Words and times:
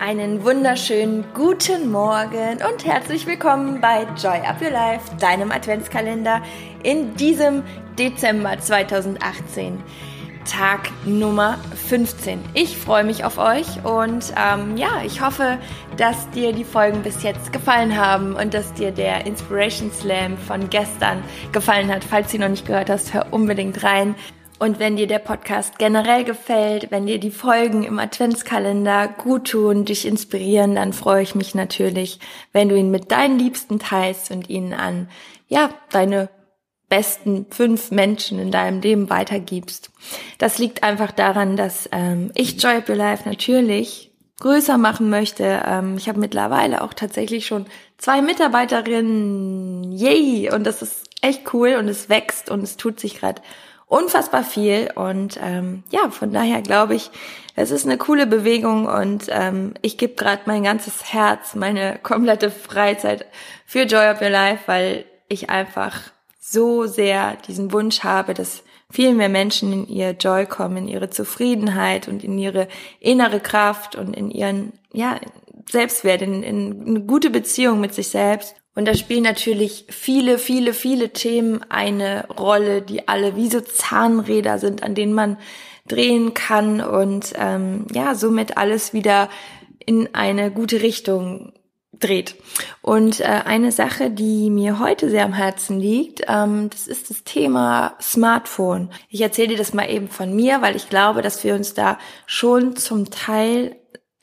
Einen 0.00 0.44
wunderschönen 0.44 1.26
guten 1.34 1.92
Morgen 1.92 2.56
und 2.66 2.86
herzlich 2.86 3.26
willkommen 3.26 3.82
bei 3.82 4.04
Joy 4.16 4.38
Up 4.46 4.62
Your 4.62 4.70
Life, 4.70 5.14
deinem 5.20 5.52
Adventskalender 5.52 6.40
in 6.82 7.14
diesem 7.16 7.62
Dezember 7.98 8.58
2018. 8.58 9.78
Tag 10.50 10.88
Nummer 11.04 11.58
15. 11.86 12.40
Ich 12.54 12.78
freue 12.78 13.04
mich 13.04 13.24
auf 13.24 13.36
euch 13.36 13.84
und 13.84 14.32
ähm, 14.42 14.78
ja, 14.78 15.02
ich 15.04 15.20
hoffe, 15.20 15.58
dass 15.98 16.30
dir 16.30 16.54
die 16.54 16.64
Folgen 16.64 17.02
bis 17.02 17.22
jetzt 17.22 17.52
gefallen 17.52 17.94
haben 17.94 18.36
und 18.36 18.54
dass 18.54 18.72
dir 18.72 18.92
der 18.92 19.26
Inspiration 19.26 19.92
Slam 19.92 20.38
von 20.38 20.70
gestern 20.70 21.22
gefallen 21.52 21.92
hat. 21.92 22.04
Falls 22.04 22.30
du 22.30 22.38
ihn 22.38 22.40
noch 22.40 22.48
nicht 22.48 22.66
gehört 22.66 22.88
hast, 22.88 23.12
hör 23.12 23.34
unbedingt 23.34 23.84
rein. 23.84 24.14
Und 24.60 24.78
wenn 24.78 24.96
dir 24.96 25.06
der 25.06 25.20
Podcast 25.20 25.78
generell 25.78 26.22
gefällt, 26.22 26.90
wenn 26.90 27.06
dir 27.06 27.18
die 27.18 27.30
Folgen 27.30 27.82
im 27.82 27.98
Adventskalender 27.98 29.08
gut 29.08 29.52
tun, 29.52 29.86
dich 29.86 30.06
inspirieren, 30.06 30.74
dann 30.74 30.92
freue 30.92 31.22
ich 31.22 31.34
mich 31.34 31.54
natürlich, 31.54 32.20
wenn 32.52 32.68
du 32.68 32.76
ihn 32.76 32.90
mit 32.90 33.10
deinen 33.10 33.38
Liebsten 33.38 33.78
teilst 33.78 34.30
und 34.30 34.50
ihn 34.50 34.74
an, 34.74 35.08
ja, 35.48 35.70
deine 35.90 36.28
besten 36.90 37.46
fünf 37.48 37.90
Menschen 37.90 38.38
in 38.38 38.50
deinem 38.50 38.82
Leben 38.82 39.08
weitergibst. 39.08 39.92
Das 40.36 40.58
liegt 40.58 40.82
einfach 40.82 41.10
daran, 41.10 41.56
dass 41.56 41.88
ähm, 41.90 42.30
ich 42.34 42.62
Joy 42.62 42.76
of 42.76 42.88
Your 42.90 42.96
Life 42.96 43.26
natürlich 43.26 44.12
größer 44.40 44.76
machen 44.76 45.08
möchte. 45.08 45.62
Ähm, 45.64 45.96
ich 45.96 46.06
habe 46.06 46.20
mittlerweile 46.20 46.82
auch 46.82 46.92
tatsächlich 46.92 47.46
schon 47.46 47.64
zwei 47.96 48.20
Mitarbeiterinnen. 48.20 49.90
Yay! 49.90 50.52
Und 50.52 50.64
das 50.64 50.82
ist 50.82 51.08
echt 51.22 51.54
cool 51.54 51.76
und 51.78 51.88
es 51.88 52.10
wächst 52.10 52.50
und 52.50 52.62
es 52.62 52.76
tut 52.76 53.00
sich 53.00 53.20
gerade 53.20 53.40
unfassbar 53.90 54.44
viel. 54.44 54.90
Und 54.94 55.38
ähm, 55.42 55.82
ja, 55.90 56.08
von 56.10 56.32
daher 56.32 56.62
glaube 56.62 56.94
ich, 56.94 57.10
es 57.56 57.70
ist 57.70 57.84
eine 57.84 57.98
coole 57.98 58.26
Bewegung 58.26 58.86
und 58.86 59.26
ähm, 59.28 59.74
ich 59.82 59.98
gebe 59.98 60.14
gerade 60.14 60.42
mein 60.46 60.62
ganzes 60.62 61.12
Herz, 61.12 61.54
meine 61.54 61.98
komplette 62.02 62.50
Freizeit 62.50 63.26
für 63.66 63.82
Joy 63.82 64.08
of 64.08 64.22
Your 64.22 64.30
Life, 64.30 64.62
weil 64.66 65.04
ich 65.28 65.50
einfach 65.50 66.00
so 66.38 66.86
sehr 66.86 67.36
diesen 67.48 67.72
Wunsch 67.72 68.00
habe, 68.00 68.32
dass 68.32 68.62
viel 68.90 69.14
mehr 69.14 69.28
Menschen 69.28 69.72
in 69.72 69.88
ihr 69.88 70.12
Joy 70.12 70.46
kommen, 70.46 70.78
in 70.78 70.88
ihre 70.88 71.10
Zufriedenheit 71.10 72.08
und 72.08 72.24
in 72.24 72.38
ihre 72.38 72.68
innere 73.00 73.40
Kraft 73.40 73.94
und 73.94 74.16
in 74.16 74.30
ihren 74.30 74.72
ja, 74.92 75.20
Selbstwert, 75.68 76.22
in, 76.22 76.42
in 76.42 76.86
eine 76.86 77.00
gute 77.00 77.30
Beziehung 77.30 77.80
mit 77.80 77.94
sich 77.94 78.08
selbst. 78.08 78.54
Und 78.74 78.86
da 78.86 78.94
spielen 78.94 79.24
natürlich 79.24 79.86
viele, 79.88 80.38
viele, 80.38 80.74
viele 80.74 81.10
Themen 81.10 81.64
eine 81.68 82.26
Rolle, 82.28 82.82
die 82.82 83.08
alle 83.08 83.36
wie 83.36 83.48
so 83.48 83.60
Zahnräder 83.60 84.58
sind, 84.58 84.82
an 84.82 84.94
denen 84.94 85.12
man 85.12 85.38
drehen 85.88 86.34
kann 86.34 86.80
und 86.80 87.32
ähm, 87.36 87.86
ja, 87.92 88.14
somit 88.14 88.56
alles 88.56 88.92
wieder 88.92 89.28
in 89.84 90.14
eine 90.14 90.52
gute 90.52 90.82
Richtung 90.82 91.52
dreht. 91.98 92.36
Und 92.80 93.20
äh, 93.20 93.24
eine 93.24 93.72
Sache, 93.72 94.10
die 94.10 94.50
mir 94.50 94.78
heute 94.78 95.10
sehr 95.10 95.24
am 95.24 95.32
Herzen 95.32 95.78
liegt, 95.78 96.22
ähm, 96.28 96.70
das 96.70 96.86
ist 96.86 97.10
das 97.10 97.24
Thema 97.24 97.96
Smartphone. 98.00 98.90
Ich 99.08 99.20
erzähle 99.20 99.48
dir 99.48 99.58
das 99.58 99.74
mal 99.74 99.90
eben 99.90 100.08
von 100.08 100.34
mir, 100.34 100.62
weil 100.62 100.76
ich 100.76 100.88
glaube, 100.88 101.22
dass 101.22 101.44
wir 101.44 101.54
uns 101.54 101.74
da 101.74 101.98
schon 102.26 102.76
zum 102.76 103.10
Teil 103.10 103.76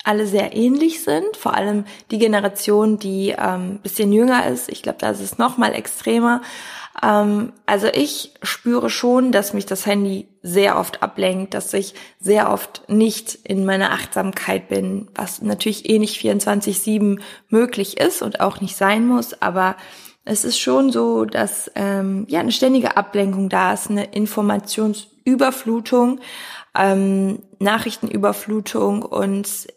alle 0.08 0.26
sehr 0.26 0.56
ähnlich 0.56 1.04
sind, 1.04 1.38
vor 1.38 1.54
allem 1.54 1.86
die 2.12 2.18
Generation, 2.18 2.98
die 2.98 3.36
ähm, 3.38 3.80
bisschen 3.84 4.14
jünger 4.14 4.48
ist. 4.48 4.70
Ich 4.70 4.82
glaube, 4.82 5.00
da 5.00 5.10
ist 5.10 5.20
es 5.20 5.38
noch 5.38 5.58
mal 5.58 5.74
extremer. 5.74 6.42
Ähm, 7.04 7.52
also 7.66 7.88
ich 7.88 8.34
spüre 8.42 8.90
schon, 8.90 9.32
dass 9.32 9.54
mich 9.54 9.66
das 9.66 9.86
Handy 9.86 10.28
sehr 10.42 10.80
oft 10.80 11.04
ablenkt, 11.04 11.54
dass 11.54 11.74
ich 11.74 11.94
sehr 12.20 12.52
oft 12.52 12.84
nicht 12.88 13.38
in 13.44 13.66
meiner 13.66 13.92
Achtsamkeit 13.92 14.70
bin, 14.70 15.10
was 15.14 15.42
natürlich 15.42 15.90
eh 15.90 16.00
nicht 16.00 16.18
24/7 16.18 17.20
möglich 17.50 18.00
ist 18.00 18.22
und 18.22 18.40
auch 18.40 18.62
nicht 18.62 18.78
sein 18.78 19.06
muss, 19.06 19.42
aber 19.42 19.76
es 20.24 20.44
ist 20.44 20.60
schon 20.60 20.92
so, 20.92 21.26
dass 21.26 21.72
ähm, 21.76 22.26
ja 22.28 22.40
eine 22.42 22.52
ständige 22.52 22.98
Ablenkung 22.98 23.50
da 23.50 23.74
ist, 23.74 23.90
eine 23.90 24.06
Informationsüberflutung, 24.06 26.20
ähm, 26.78 27.40
Nachrichtenüberflutung 27.60 29.04
und 29.04 29.68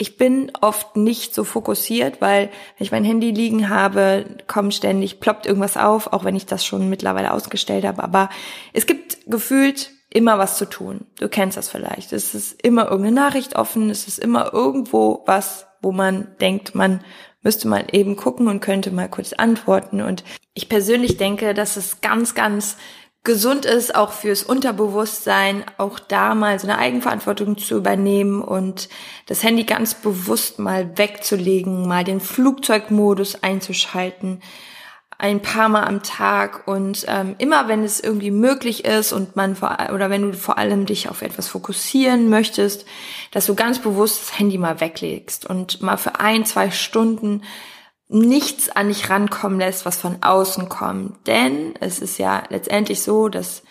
ich 0.00 0.16
bin 0.16 0.50
oft 0.62 0.96
nicht 0.96 1.34
so 1.34 1.44
fokussiert, 1.44 2.22
weil 2.22 2.46
wenn 2.78 2.84
ich 2.84 2.90
mein 2.90 3.04
Handy 3.04 3.32
liegen 3.32 3.68
habe, 3.68 4.24
kommt 4.46 4.72
ständig, 4.72 5.20
ploppt 5.20 5.44
irgendwas 5.44 5.76
auf, 5.76 6.14
auch 6.14 6.24
wenn 6.24 6.36
ich 6.36 6.46
das 6.46 6.64
schon 6.64 6.88
mittlerweile 6.88 7.34
ausgestellt 7.34 7.84
habe. 7.84 8.02
Aber 8.02 8.30
es 8.72 8.86
gibt 8.86 9.18
gefühlt 9.26 9.90
immer 10.08 10.38
was 10.38 10.56
zu 10.56 10.64
tun. 10.64 11.04
Du 11.18 11.28
kennst 11.28 11.58
das 11.58 11.68
vielleicht. 11.68 12.14
Es 12.14 12.34
ist 12.34 12.62
immer 12.62 12.84
irgendeine 12.84 13.14
Nachricht 13.14 13.56
offen, 13.56 13.90
es 13.90 14.08
ist 14.08 14.18
immer 14.18 14.54
irgendwo 14.54 15.22
was, 15.26 15.66
wo 15.82 15.92
man 15.92 16.28
denkt, 16.40 16.74
man 16.74 17.04
müsste 17.42 17.68
mal 17.68 17.84
eben 17.92 18.16
gucken 18.16 18.48
und 18.48 18.60
könnte 18.60 18.92
mal 18.92 19.10
kurz 19.10 19.34
antworten. 19.34 20.00
Und 20.00 20.24
ich 20.54 20.70
persönlich 20.70 21.18
denke, 21.18 21.52
dass 21.52 21.76
es 21.76 22.00
ganz, 22.00 22.34
ganz 22.34 22.78
gesund 23.22 23.66
ist, 23.66 23.94
auch 23.94 24.12
fürs 24.12 24.42
Unterbewusstsein, 24.42 25.64
auch 25.76 25.98
da 25.98 26.34
mal 26.34 26.58
so 26.58 26.66
eine 26.66 26.78
Eigenverantwortung 26.78 27.58
zu 27.58 27.76
übernehmen 27.76 28.40
und 28.40 28.88
das 29.26 29.42
Handy 29.42 29.64
ganz 29.64 29.94
bewusst 29.94 30.58
mal 30.58 30.96
wegzulegen, 30.96 31.86
mal 31.86 32.04
den 32.04 32.20
Flugzeugmodus 32.20 33.42
einzuschalten, 33.42 34.40
ein 35.18 35.42
paar 35.42 35.68
Mal 35.68 35.84
am 35.84 36.02
Tag 36.02 36.66
und 36.66 37.04
ähm, 37.06 37.34
immer 37.36 37.68
wenn 37.68 37.84
es 37.84 38.00
irgendwie 38.00 38.30
möglich 38.30 38.86
ist 38.86 39.12
und 39.12 39.36
man 39.36 39.54
vor 39.54 39.76
oder 39.92 40.08
wenn 40.08 40.22
du 40.22 40.32
vor 40.32 40.56
allem 40.56 40.86
dich 40.86 41.10
auf 41.10 41.20
etwas 41.20 41.46
fokussieren 41.46 42.30
möchtest, 42.30 42.86
dass 43.30 43.44
du 43.44 43.54
ganz 43.54 43.80
bewusst 43.80 44.22
das 44.22 44.38
Handy 44.38 44.56
mal 44.56 44.80
weglegst 44.80 45.44
und 45.44 45.82
mal 45.82 45.98
für 45.98 46.20
ein, 46.20 46.46
zwei 46.46 46.70
Stunden 46.70 47.42
nichts 48.10 48.68
an 48.68 48.88
dich 48.88 49.08
rankommen 49.08 49.60
lässt, 49.60 49.86
was 49.86 49.96
von 49.96 50.18
außen 50.20 50.68
kommt. 50.68 51.26
Denn 51.26 51.74
es 51.80 52.00
ist 52.00 52.18
ja 52.18 52.42
letztendlich 52.48 53.02
so, 53.02 53.28
dass 53.28 53.62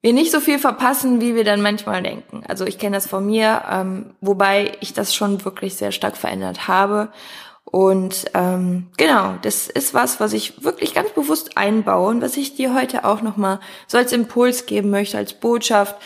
wir 0.00 0.12
nicht 0.12 0.30
so 0.30 0.38
viel 0.38 0.60
verpassen, 0.60 1.20
wie 1.20 1.34
wir 1.34 1.42
dann 1.42 1.60
manchmal 1.60 2.02
denken. 2.02 2.44
Also 2.46 2.64
ich 2.64 2.78
kenne 2.78 2.96
das 2.96 3.08
von 3.08 3.26
mir, 3.26 3.64
ähm, 3.68 4.14
wobei 4.20 4.72
ich 4.80 4.92
das 4.92 5.12
schon 5.12 5.44
wirklich 5.44 5.74
sehr 5.74 5.90
stark 5.90 6.16
verändert 6.16 6.68
habe. 6.68 7.10
Und 7.64 8.26
ähm, 8.32 8.86
genau, 8.96 9.34
das 9.42 9.68
ist 9.68 9.92
was, 9.92 10.20
was 10.20 10.32
ich 10.32 10.62
wirklich 10.62 10.94
ganz 10.94 11.10
bewusst 11.10 11.58
einbaue 11.58 12.10
und 12.10 12.22
was 12.22 12.36
ich 12.36 12.54
dir 12.54 12.74
heute 12.74 13.04
auch 13.04 13.22
nochmal 13.22 13.58
so 13.88 13.98
als 13.98 14.12
Impuls 14.12 14.66
geben 14.66 14.90
möchte, 14.90 15.18
als 15.18 15.34
Botschaft. 15.34 15.96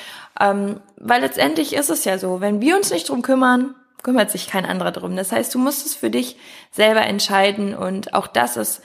Ähm, 0.41 0.81
weil 0.97 1.21
letztendlich 1.21 1.75
ist 1.75 1.91
es 1.91 2.07
ja 2.07 2.17
so, 2.19 2.41
wenn 2.41 2.63
wir 2.63 2.77
uns 2.77 2.91
nicht 2.91 3.11
drum 3.11 3.21
kümmern, 3.21 3.75
kümmert 4.03 4.31
sich 4.31 4.49
kein 4.49 4.67
anderer 4.67 4.93
drum. 4.93 5.17
Das 5.17 5.33
heißt, 5.33 5.55
du 5.55 5.59
musst 5.59 5.87
es 5.87 5.95
für 5.95 6.11
dich 6.11 6.37
selber 6.71 7.03
entscheiden 7.03 7.75
und 7.75 8.15
auch 8.15 8.27
das 8.27 8.57
ist 8.57 8.83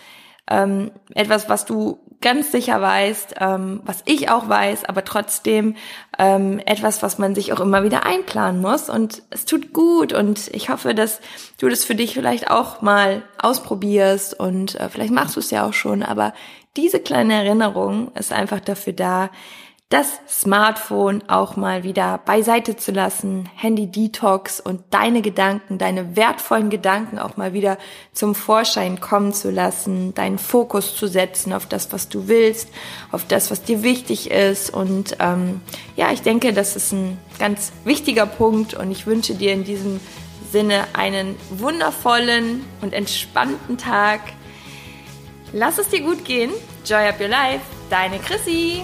ähm, 0.50 0.92
etwas, 1.14 1.50
was 1.50 1.66
du 1.66 2.00
ganz 2.22 2.52
sicher 2.52 2.82
weißt, 2.82 3.36
ähm, 3.40 3.82
was 3.84 4.02
ich 4.06 4.30
auch 4.32 4.50
weiß, 4.50 4.86
aber 4.86 5.04
trotzdem 5.04 5.76
ähm, 6.18 6.60
etwas, 6.66 7.04
was 7.04 7.18
man 7.20 7.36
sich 7.36 7.54
auch 7.54 7.60
immer 7.60 7.84
wieder 7.84 8.06
einplanen 8.06 8.62
muss. 8.62 8.90
Und 8.90 9.22
es 9.30 9.46
tut 9.46 9.74
gut 9.74 10.14
und 10.14 10.48
ich 10.54 10.70
hoffe, 10.70 10.96
dass 10.96 11.20
du 11.60 11.70
das 11.70 11.86
für 11.86 11.96
dich 11.96 12.14
vielleicht 12.14 12.50
auch 12.50 12.82
mal 12.82 13.24
ausprobierst 13.38 14.40
und 14.40 14.80
äh, 14.80 14.90
vielleicht 14.90 15.12
machst 15.12 15.36
du 15.36 15.40
es 15.40 15.52
ja 15.52 15.68
auch 15.68 15.74
schon, 15.74 16.02
aber 16.02 16.34
diese 16.76 17.00
kleine 17.00 17.34
Erinnerung 17.34 18.12
ist 18.16 18.32
einfach 18.32 18.60
dafür 18.60 18.94
da, 18.94 19.30
das 19.90 20.20
Smartphone 20.28 21.24
auch 21.30 21.56
mal 21.56 21.84
wieder 21.84 22.18
beiseite 22.18 22.76
zu 22.76 22.92
lassen, 22.92 23.50
Handy-Detox 23.56 24.60
und 24.60 24.82
deine 24.90 25.22
Gedanken, 25.22 25.78
deine 25.78 26.18
wertvollen 26.18 26.70
Gedanken 26.70 27.20
auch 27.20 27.38
mal 27.38 27.54
wieder 27.54 27.78
zum 28.12 28.36
Vorschein 28.36 29.00
kommen 29.00 29.32
zu 29.34 29.50
lassen, 29.50 30.14
deinen 30.14 30.40
Fokus 30.40 30.98
zu 30.98 31.08
setzen 31.08 31.54
auf 31.54 31.68
das, 31.68 31.94
was 31.94 32.10
du 32.10 32.28
willst, 32.28 32.70
auf 33.14 33.26
das, 33.26 33.50
was 33.50 33.64
dir 33.64 33.82
wichtig 33.82 34.30
ist. 34.30 34.72
Und 34.72 35.16
ähm, 35.20 35.62
ja, 35.96 36.12
ich 36.12 36.22
denke, 36.22 36.52
das 36.52 36.76
ist 36.76 36.92
ein 36.92 37.18
ganz 37.40 37.72
wichtiger 37.86 38.26
Punkt 38.26 38.74
und 38.74 38.92
ich 38.92 39.08
wünsche 39.08 39.36
dir 39.36 39.54
in 39.54 39.64
diesem 39.64 40.02
Sinne 40.52 40.84
einen 40.92 41.38
wundervollen 41.50 42.66
und 42.82 42.94
entspannten 42.94 43.78
Tag. 43.78 44.20
Lass 45.54 45.78
es 45.78 45.88
dir 45.88 46.02
gut 46.02 46.26
gehen. 46.26 46.52
Joy 46.86 47.08
up 47.08 47.22
your 47.22 47.30
life. 47.30 47.62
Deine 47.90 48.20
Chrissy. 48.20 48.84